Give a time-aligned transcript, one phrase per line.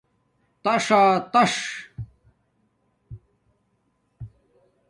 [0.63, 1.53] تاݽاتݽ